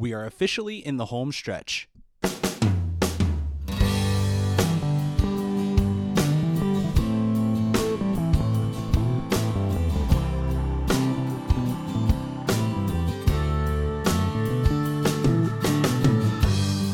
[0.00, 1.88] We are officially in the home stretch.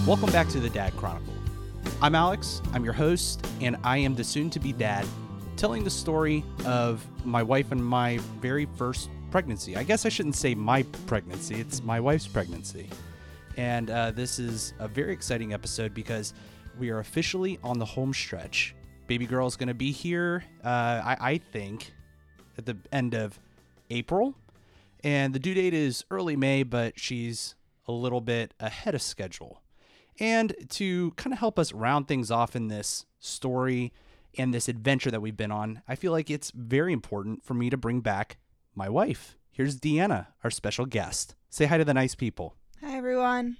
[0.06, 1.34] Welcome back to the Dad Chronicle.
[2.00, 5.06] I'm Alex, I'm your host, and I am the soon to be dad
[5.56, 9.76] telling the story of my wife and my very first pregnancy.
[9.76, 12.88] I guess I shouldn't say my pregnancy, it's my wife's pregnancy.
[13.56, 16.34] And uh, this is a very exciting episode because
[16.78, 18.76] we are officially on the home stretch.
[19.08, 21.92] Baby girl is going to be here, uh, I, I think,
[22.58, 23.40] at the end of
[23.90, 24.36] April.
[25.02, 27.56] And the due date is early May, but she's
[27.88, 29.62] a little bit ahead of schedule.
[30.20, 33.92] And to kind of help us round things off in this story
[34.38, 37.68] and this adventure that we've been on, I feel like it's very important for me
[37.68, 38.38] to bring back
[38.74, 39.36] my wife.
[39.50, 41.34] Here's Deanna, our special guest.
[41.50, 42.56] Say hi to the nice people.
[42.82, 43.56] Hi, everyone.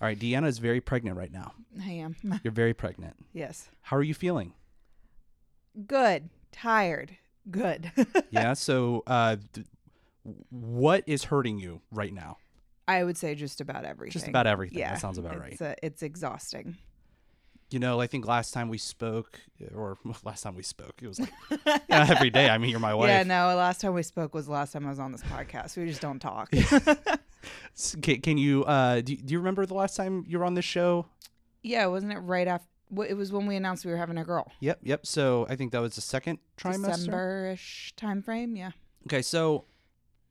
[0.00, 1.52] All right, Deanna is very pregnant right now.
[1.80, 2.16] I am.
[2.44, 3.14] You're very pregnant.
[3.32, 3.68] yes.
[3.82, 4.52] How are you feeling?
[5.86, 6.30] Good.
[6.52, 7.16] Tired.
[7.50, 7.92] Good.
[8.30, 9.66] Yeah, so uh, th-
[10.50, 12.36] what is hurting you right now?
[12.86, 14.12] I would say just about everything.
[14.12, 14.78] Just about everything.
[14.78, 14.92] Yeah.
[14.92, 15.52] That sounds about right.
[15.52, 16.76] it's, uh, it's exhausting.
[17.70, 19.40] You know, I think last time we spoke,
[19.74, 21.32] or last time we spoke, it was like
[21.88, 22.48] yeah, every day.
[22.48, 23.08] I mean, you're my wife.
[23.08, 25.76] Yeah, no, last time we spoke was the last time I was on this podcast.
[25.76, 26.50] We just don't talk.
[28.02, 30.64] Can, can you, uh, do, do you remember the last time you were on this
[30.64, 31.06] show?
[31.62, 32.66] yeah, wasn't it right after?
[33.06, 34.50] It was when we announced we were having a girl.
[34.60, 35.06] Yep, yep.
[35.06, 36.96] So I think that was the second trimester.
[36.96, 38.56] December-ish time frame.
[38.56, 38.72] Yeah.
[39.06, 39.66] Okay, so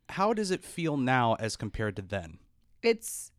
[0.09, 2.39] how does it feel now as compared to then?
[2.81, 3.31] it's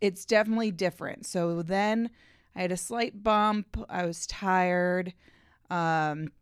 [0.00, 1.26] it's definitely different.
[1.26, 2.10] So then
[2.58, 3.78] I had a slight bump.
[3.88, 5.14] I was tired.
[5.70, 6.32] Um,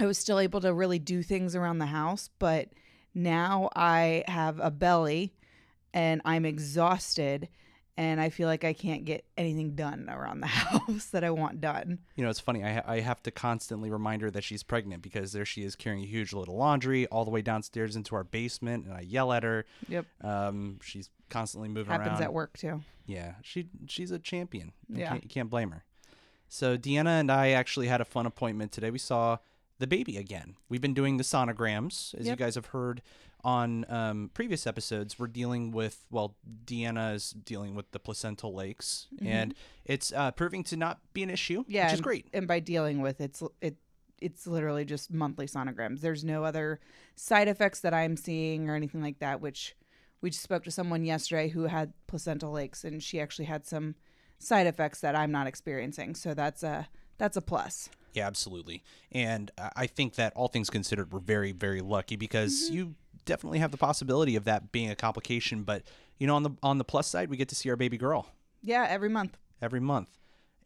[0.00, 2.70] I was still able to really do things around the house, but
[3.14, 5.34] now I have a belly
[5.92, 7.50] and I'm exhausted
[7.98, 11.60] and I feel like I can't get anything done around the house that I want
[11.60, 11.98] done.
[12.14, 12.64] You know, it's funny.
[12.64, 15.76] I, ha- I have to constantly remind her that she's pregnant because there she is
[15.76, 19.00] carrying a huge load of laundry all the way downstairs into our basement, and I
[19.00, 19.64] yell at her.
[19.88, 20.06] Yep.
[20.22, 22.00] Um, she's constantly moving around.
[22.00, 22.24] Happens around.
[22.28, 22.82] at work too.
[23.06, 24.72] Yeah, she she's a champion.
[24.88, 25.08] You Yeah.
[25.10, 25.84] can't, you can't blame her.
[26.48, 28.90] So Deanna and I actually had a fun appointment today.
[28.90, 29.38] We saw
[29.78, 30.56] the baby again.
[30.68, 33.02] We've been doing the sonograms, as you guys have heard
[33.44, 35.18] on um, previous episodes.
[35.18, 39.54] We're dealing with well, Deanna is dealing with the placental lakes, and
[39.84, 41.72] it's uh, proving to not be an issue, Mm-hmm.
[41.72, 42.26] Yeah, which is and- great.
[42.32, 43.76] And by dealing with it's it
[44.20, 46.00] it's literally just monthly sonograms.
[46.00, 46.80] There's no other
[47.16, 49.40] side effects that I'm seeing or anything like that.
[49.42, 49.76] Which
[50.20, 53.94] we just spoke to someone yesterday who had placental lakes, and she actually had some
[54.38, 56.14] side effects that I'm not experiencing.
[56.14, 56.88] So that's a
[57.18, 57.88] that's a plus.
[58.12, 58.82] Yeah, absolutely.
[59.12, 62.94] And I think that all things considered, we're very, very lucky because you
[63.26, 65.64] definitely have the possibility of that being a complication.
[65.64, 65.82] But
[66.18, 68.26] you know, on the on the plus side, we get to see our baby girl
[68.62, 69.36] Yeah, every month.
[69.60, 70.08] every month.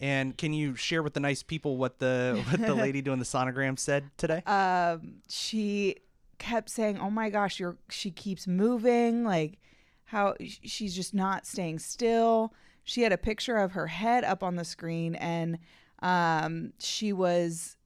[0.02, 3.24] And can you share with the nice people what the what the lady doing the
[3.24, 4.42] sonogram said today?
[4.46, 5.96] um, she
[6.40, 9.58] kept saying, "Oh my gosh, you're." She keeps moving, like
[10.06, 12.52] how she's just not staying still.
[12.82, 15.58] She had a picture of her head up on the screen, and
[16.00, 17.76] um, she was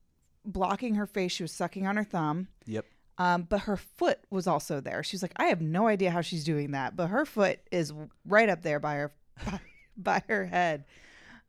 [0.47, 1.33] blocking her face.
[1.33, 2.87] She was sucking on her thumb, yep.
[3.19, 5.03] um, but her foot was also there.
[5.03, 7.93] She's like, "I have no idea how she's doing that, but her foot is
[8.25, 9.13] right up there by her
[9.45, 9.61] by,
[9.99, 10.85] by her head."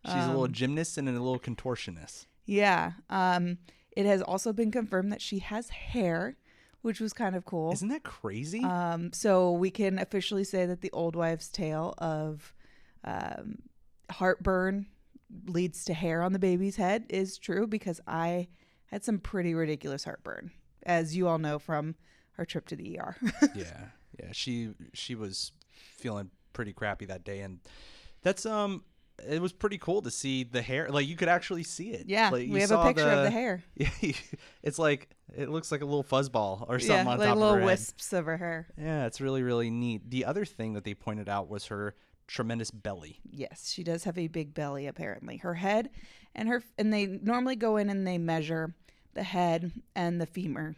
[0.06, 2.28] She's a little gymnast and a little contortionist.
[2.46, 2.92] Yeah.
[3.10, 3.58] Um,
[3.96, 6.38] it has also been confirmed that she has hair,
[6.86, 7.72] which was kind of cool.
[7.72, 8.64] Isn't that crazy?
[8.64, 12.54] Um, so we can officially say that the old wives' tale of
[13.04, 13.58] um,
[14.12, 14.86] heartburn
[15.48, 18.50] leads to hair on the baby's head is true because I
[18.86, 20.52] had some pretty ridiculous heartburn,
[20.84, 21.96] as you all know from
[22.38, 23.16] our trip to the ER.
[23.56, 23.86] yeah,
[24.20, 24.30] yeah.
[24.32, 27.62] She she was feeling pretty crappy that day, and
[28.22, 28.84] that's um.
[29.28, 30.90] It was pretty cool to see the hair.
[30.90, 32.06] Like you could actually see it.
[32.08, 33.64] yeah, Like, you we have a picture of the hair.
[33.76, 33.90] Yeah,
[34.62, 37.50] it's like it looks like a little fuzzball or something Yeah, on like top little
[37.50, 37.66] of her head.
[37.66, 38.68] wisps of her hair.
[38.78, 40.10] Yeah, it's really really neat.
[40.10, 41.96] The other thing that they pointed out was her
[42.28, 43.20] tremendous belly.
[43.30, 45.38] Yes, she does have a big belly apparently.
[45.38, 45.90] Her head
[46.36, 48.76] and her and they normally go in and they measure
[49.14, 50.76] the head and the femur.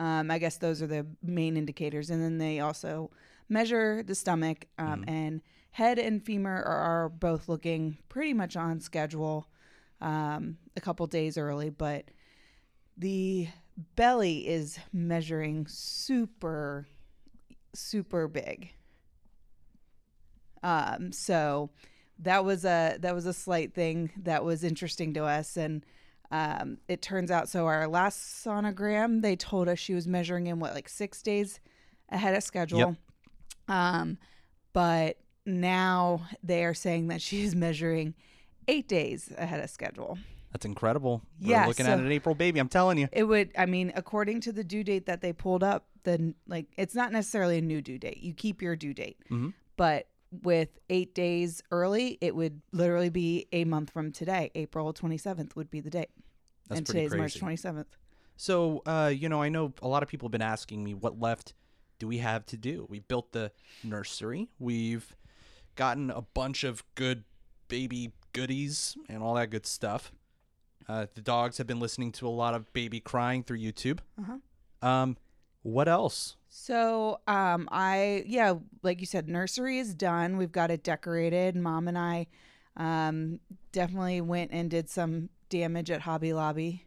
[0.00, 3.10] Um, I guess those are the main indicators, and then they also
[3.48, 4.66] measure the stomach.
[4.78, 9.48] Um, And head and femur are, both looking pretty much on schedule,
[10.00, 12.04] um, a couple days early, but
[12.96, 13.48] the
[13.96, 16.86] belly is measuring super,
[17.74, 18.72] super big.
[20.62, 21.70] Um, so
[22.18, 25.84] that was a that was a slight thing that was interesting to us, and
[26.32, 30.58] um, it turns out so our last sonogram they told us she was measuring in
[30.58, 31.60] what like six days
[32.10, 32.96] ahead of schedule.
[33.68, 34.18] Um,
[34.72, 35.18] but
[35.48, 38.14] now they are saying that she is measuring
[38.68, 40.18] eight days ahead of schedule.
[40.52, 41.22] That's incredible.
[41.40, 42.58] We're Yeah, looking so- at an April baby.
[42.60, 43.08] I'm telling you.
[43.12, 46.66] It would, I mean, according to the due date that they pulled up, then like
[46.76, 48.18] it's not necessarily a new due date.
[48.18, 49.52] You keep your due date, Mhm.
[49.76, 50.08] but
[50.42, 54.50] with eight days early, it would literally be a month from today.
[54.54, 56.10] April 27th would be the date.
[56.68, 57.96] That's and today's March 27th.
[58.36, 61.18] So, uh, you know, I know a lot of people have been asking me what
[61.18, 61.54] left
[61.98, 62.86] do we have to do?
[62.88, 63.50] We built the
[63.82, 64.48] nursery.
[64.58, 65.14] We've
[65.78, 67.24] gotten a bunch of good
[67.68, 70.12] baby goodies and all that good stuff.
[70.88, 74.00] Uh, the dogs have been listening to a lot of baby crying through YouTube.
[74.20, 74.86] Uh-huh.
[74.86, 75.16] Um,
[75.62, 76.36] what else?
[76.48, 80.36] So, um, I yeah, like you said, nursery is done.
[80.36, 81.56] We've got it decorated.
[81.56, 82.26] Mom and I,
[82.76, 83.38] um,
[83.72, 86.86] definitely went and did some damage at Hobby Lobby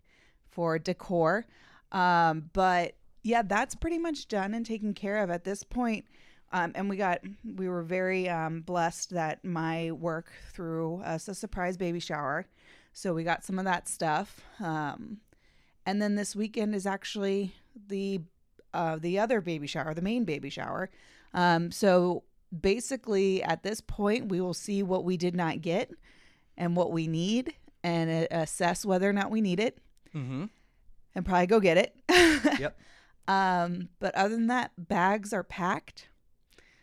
[0.49, 1.45] for decor.
[1.91, 6.05] Um, but yeah, that's pretty much done and taken care of at this point.
[6.53, 7.19] Um, and we got
[7.55, 12.45] we were very um, blessed that my work threw us a surprise baby shower,
[12.93, 14.41] so we got some of that stuff.
[14.59, 15.17] Um,
[15.85, 17.55] and then this weekend is actually
[17.87, 18.21] the
[18.73, 20.89] uh, the other baby shower, the main baby shower.
[21.33, 22.23] Um, so
[22.59, 25.91] basically, at this point, we will see what we did not get
[26.57, 27.53] and what we need,
[27.83, 29.77] and uh, assess whether or not we need it,
[30.13, 30.45] Mm-hmm.
[31.15, 31.95] and probably go get it.
[32.59, 32.77] Yep.
[33.27, 36.07] Um, but other than that, bags are packed.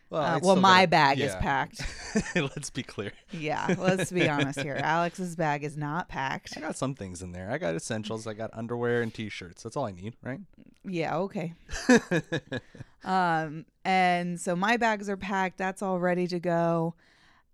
[0.09, 1.81] Well, Uh, well, my bag is packed.
[2.35, 3.11] Let's be clear.
[3.31, 4.75] Yeah, let's be honest here.
[4.83, 6.57] Alex's bag is not packed.
[6.57, 7.51] I got some things in there.
[7.51, 8.25] I got essentials.
[8.25, 9.61] I got underwear and t-shirts.
[9.61, 10.39] That's all I need, right?
[10.83, 11.53] Yeah, okay.
[13.05, 15.57] Um, and so my bags are packed.
[15.57, 16.95] That's all ready to go.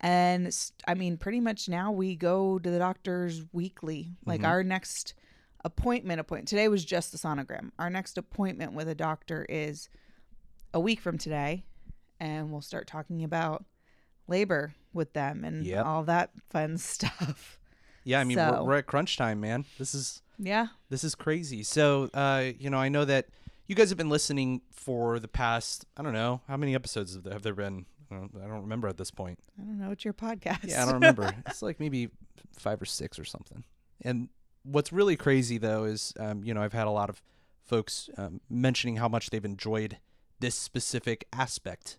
[0.02, 0.52] And
[0.88, 4.10] I mean, pretty much now we go to the doctors weekly.
[4.26, 4.48] Like Mhm.
[4.48, 5.14] our next
[5.64, 7.72] appointment appointment today was just the sonogram.
[7.78, 9.88] Our next appointment with a doctor is
[10.74, 11.64] a week from today,
[12.26, 13.66] and we'll start talking about
[14.28, 15.86] labor with them and Yep.
[15.86, 17.60] all that fun stuff.
[18.04, 19.66] yeah, I mean, So- we're, we're at crunch time, man.
[19.78, 20.68] This is Yeah.
[20.90, 21.64] This is crazy.
[21.64, 23.28] So, uh, you know, I know that
[23.68, 27.24] you guys have been listening for the past, I don't know, how many episodes have
[27.24, 27.86] there, have there been?
[28.12, 29.40] I don't, I don't remember at this point.
[29.60, 29.90] I don't know.
[29.92, 30.68] It's your podcast.
[30.70, 31.34] Yeah, I don't remember.
[31.48, 32.10] it's like maybe
[32.58, 33.64] five or six or something.
[34.02, 34.30] And
[34.64, 37.24] what's really crazy, though, is, um, you know, I've had a lot of
[37.64, 39.98] folks um, mentioning how much they've enjoyed
[40.40, 41.98] this specific aspect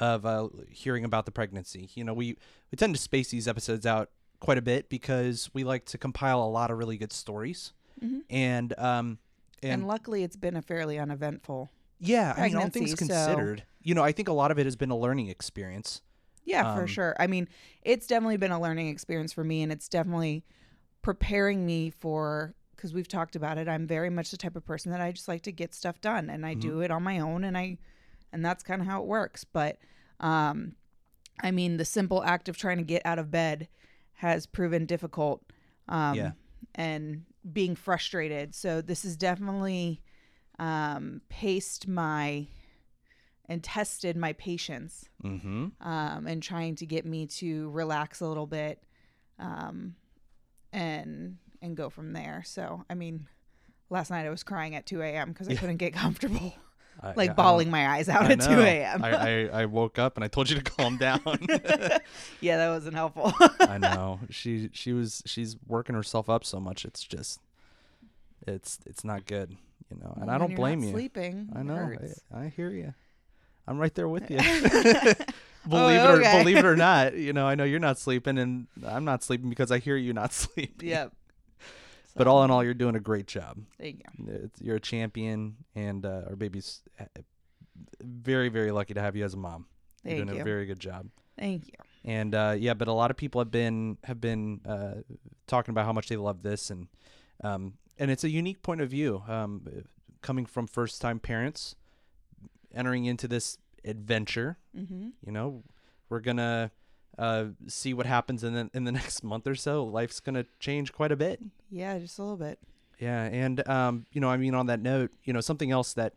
[0.00, 1.90] of uh, hearing about the pregnancy.
[1.94, 2.36] You know, we,
[2.70, 4.10] we tend to space these episodes out
[4.40, 7.72] quite a bit because we like to compile a lot of really good stories.
[8.04, 8.22] Mhm.
[8.28, 9.18] And, um,
[9.62, 11.70] and, and, luckily, it's been a fairly uneventful.
[12.00, 14.58] yeah, I mean, all things pregnancy, so- considered, you know, I think a lot of
[14.58, 16.02] it has been a learning experience.
[16.44, 17.16] Yeah, for Um, sure.
[17.18, 17.48] I mean,
[17.82, 20.44] it's definitely been a learning experience for me, and it's definitely
[21.02, 23.66] preparing me for because we've talked about it.
[23.68, 26.28] I'm very much the type of person that I just like to get stuff done,
[26.28, 27.78] and I do it on my own, and I,
[28.34, 29.44] and that's kind of how it works.
[29.44, 29.78] But,
[30.20, 30.74] um,
[31.42, 33.68] I mean, the simple act of trying to get out of bed
[34.14, 35.42] has proven difficult.
[35.88, 36.30] Um, Yeah.
[36.74, 38.54] and being frustrated.
[38.54, 40.00] So this is definitely
[40.58, 42.46] um, paced my
[43.46, 45.66] and tested my patience Mm-hmm.
[45.86, 48.82] um, and trying to get me to relax a little bit
[49.38, 49.96] um,
[50.72, 52.42] and and go from there.
[52.46, 53.28] So I mean,
[53.90, 55.28] last night I was crying at 2 a.m.
[55.32, 55.58] because I Yeah.
[55.60, 56.54] couldn't get comfortable,
[57.02, 59.04] I, like I bawling my eyes out I at 2 a.m.
[59.04, 61.20] I, I, I woke up and I told you to calm down.
[62.40, 63.32] yeah, that wasn't helpful.
[63.60, 66.84] I know she she was she's working herself up so much.
[66.84, 67.40] It's just
[68.46, 69.56] it's it's not good,
[69.90, 70.16] you know.
[70.20, 70.92] And I don't blame you.
[70.92, 71.92] Sleeping, I know.
[72.32, 72.94] I, I hear you.
[73.66, 74.38] I'm right there with you.
[75.66, 78.36] Oh, believe it or believe it or not, you know, I know you're not sleeping,
[78.38, 80.88] and I'm not sleeping because I hear you not sleeping.
[80.88, 81.12] Yep.
[82.16, 83.58] But all in all, you're doing a great job.
[83.78, 84.26] Thank you.
[84.44, 87.04] It's, you're a champion, and uh, our baby's uh,
[88.00, 89.66] very, very lucky to have you as a mom.
[90.04, 90.42] You're doing you.
[90.42, 91.08] a very good job.
[91.38, 91.74] Thank you.
[92.04, 94.94] And uh, yeah, but a lot of people have been have been uh,
[95.46, 96.86] talking about how much they love this, and
[97.42, 99.66] um, and it's a unique point of view um,
[100.20, 101.74] coming from first time parents
[102.74, 104.58] entering into this adventure.
[104.76, 105.08] Mm-hmm.
[105.24, 105.64] You know,
[106.08, 106.70] we're gonna
[107.18, 109.84] uh, see what happens in the in the next month or so.
[109.84, 111.40] Life's gonna change quite a bit.
[111.70, 112.58] Yeah, just a little bit.
[112.98, 116.14] Yeah, and um, you know, I mean, on that note, you know, something else that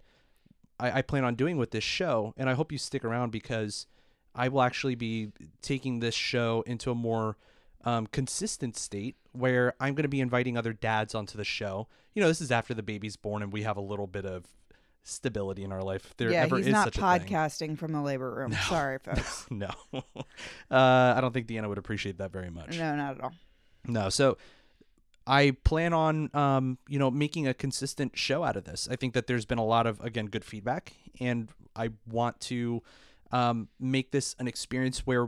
[0.80, 3.88] I, I plan on doing with this show, and I hope you stick around because
[4.36, 7.38] I will actually be taking this show into a more
[7.84, 11.88] um, consistent state where I'm going to be inviting other dads onto the show.
[12.14, 14.46] You know, this is after the baby's born and we have a little bit of
[15.08, 16.06] stability in our life.
[16.06, 17.38] If there yeah, ever he's is not such a thing.
[17.38, 18.54] podcasting from the labor room.
[18.68, 19.46] Sorry, folks.
[19.50, 20.02] no, uh,
[20.72, 22.78] I don't think Deanna would appreciate that very much.
[22.78, 23.34] no, not at all.
[23.86, 24.38] No, so
[25.26, 28.88] I plan on um, you know, making a consistent show out of this.
[28.90, 32.82] I think that there's been a lot of again good feedback and I want to
[33.32, 35.28] um, make this an experience where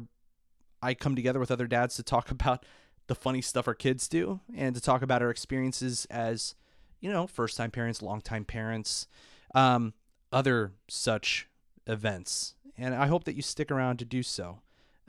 [0.81, 2.65] I come together with other dads to talk about
[3.07, 6.55] the funny stuff our kids do and to talk about our experiences as,
[6.99, 9.07] you know, first time parents, long time parents,
[9.55, 9.93] um,
[10.31, 11.47] other such
[11.87, 12.55] events.
[12.77, 14.59] And I hope that you stick around to do so.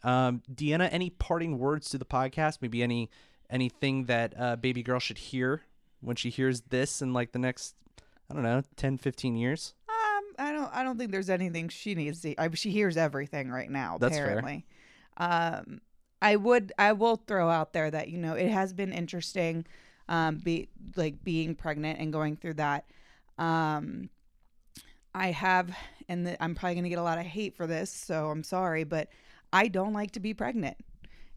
[0.02, 2.58] Um, Deanna, any parting words to the podcast?
[2.60, 3.10] Maybe any
[3.48, 5.62] anything that uh, baby girl should hear
[6.00, 7.74] when she hears this in like the next,
[8.30, 9.74] I don't know, 10, 15 years?
[9.88, 10.74] Um, I don't.
[10.74, 12.34] I don't think there's anything she needs to.
[12.40, 13.98] I, she hears everything right now.
[13.98, 14.26] That's fair.
[14.26, 14.66] apparently.
[15.16, 15.80] Um,
[16.22, 16.72] I would.
[16.78, 19.66] I will throw out there that you know it has been interesting,
[20.08, 22.86] um, be like being pregnant and going through that.
[23.38, 24.10] Um,
[25.14, 25.70] I have,
[26.08, 28.84] and the, I'm probably gonna get a lot of hate for this, so I'm sorry,
[28.84, 29.08] but
[29.52, 30.76] I don't like to be pregnant.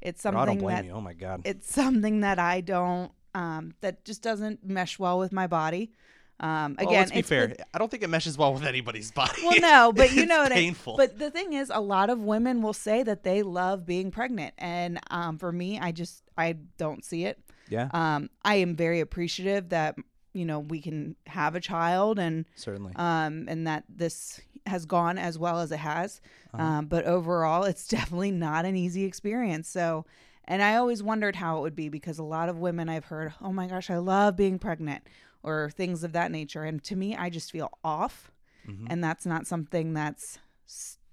[0.02, 0.92] It's I don't something that you.
[0.92, 1.42] Oh my god.
[1.46, 3.12] it's something that I don't.
[3.36, 5.92] Um, that just doesn't mesh well with my body.
[6.40, 7.48] Um, Well, again, let's be it's fair.
[7.48, 9.42] the- I don't think it meshes well with anybody's body.
[9.44, 10.98] well, no, but you know what I painful.
[10.98, 14.54] But the thing is, a lot of women will say that they love being pregnant,
[14.60, 17.40] and um, for me, I just I don't see it.
[17.70, 19.96] yeah, Um, I am very appreciative that
[20.34, 22.92] you know we can have a child and certainly.
[22.96, 26.22] um, and that this has gone as well as it has.
[26.54, 26.64] Uh-huh.
[26.64, 29.68] Um, but overall, it's definitely not an easy experience.
[29.70, 30.06] So,
[30.46, 33.34] and I always wondered how it would be because a lot of women I've heard,
[33.42, 35.04] oh my gosh, I love being pregnant
[35.44, 36.64] or things of that nature.
[36.64, 38.32] And to me, I just feel off.
[38.68, 38.88] Mhm.
[38.90, 40.40] And that's not something that's,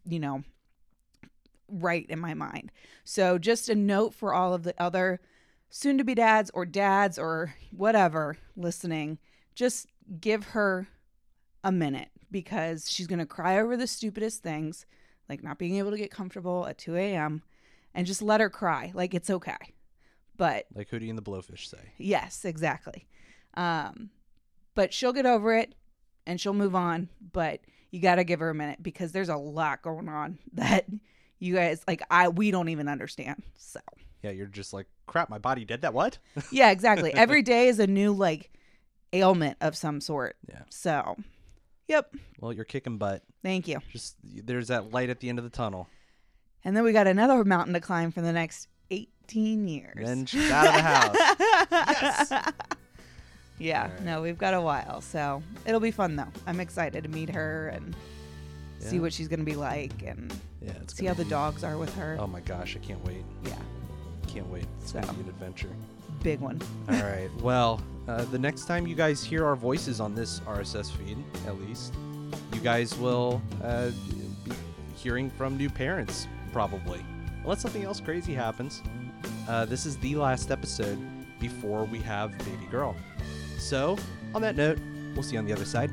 [0.05, 0.45] you know,
[1.69, 2.73] right in my mind.
[3.05, 5.21] So, just a note for all of the other
[5.71, 9.19] soon to be dads or dads or whatever listening
[9.55, 9.87] just
[10.21, 10.89] give her
[11.65, 14.87] a minute because she's going to cry over the stupidest things,
[15.29, 17.43] like not being able to get comfortable at 2 a.m.,
[17.93, 18.93] and just let her cry.
[18.95, 19.57] Like it's okay.
[20.37, 21.93] But Like Hootie and the Blowfish say.
[21.99, 23.07] yes, exactly.
[23.55, 24.11] Um,
[24.75, 25.75] but she'll get over it
[26.27, 27.09] and she'll move on.
[27.33, 27.61] But
[27.91, 30.87] you got to give her a minute because there's a lot going on that
[31.41, 33.43] you guys, like, I, we don't even understand.
[33.57, 33.81] So,
[34.23, 35.95] Yeah, you're just like, crap, my body did that.
[35.95, 36.19] What?
[36.53, 37.13] yeah, exactly.
[37.15, 38.51] Every day is a new, like,
[39.13, 40.37] ailment of some sort.
[40.49, 40.63] Yeah.
[40.69, 41.17] So,
[41.89, 42.15] yep.
[42.41, 43.23] Well, you're kicking butt.
[43.43, 43.79] Thank you.
[43.93, 45.89] Just there's that light at the end of the tunnel.
[46.65, 49.95] And then we got another mountain to climb for the next 18 years.
[49.97, 52.31] Then she's out of the house.
[53.59, 54.03] yeah, All right.
[54.03, 55.01] no, we've got a while.
[55.01, 56.29] So it'll be fun, though.
[56.47, 57.97] I'm excited to meet her and
[58.79, 61.95] see what she's going to be like and Yeah, see how the dogs are with
[61.97, 62.17] her.
[62.21, 63.25] Oh my gosh, I can't wait.
[63.45, 63.55] Yeah,
[64.33, 64.65] Can't wait.
[64.81, 65.01] It's So.
[65.01, 65.71] gonna be an adventure.
[66.23, 66.61] big one.
[66.89, 67.31] All right.
[67.43, 71.59] Well, uh, the next time you guys hear our voices on this RSS feed, at
[71.61, 71.95] least,
[72.53, 73.91] you guys will uh,
[74.47, 74.53] be
[74.97, 77.05] hearing from new parents, probably.
[77.43, 78.83] Unless something else crazy happens.
[79.49, 80.99] Uh, this is the last episode
[81.39, 82.95] before we have baby girl.
[83.59, 83.97] So,
[84.35, 84.79] on that note,
[85.15, 85.91] we'll see you on the other side.